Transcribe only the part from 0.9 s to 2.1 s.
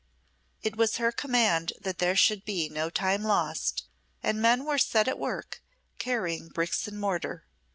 her command that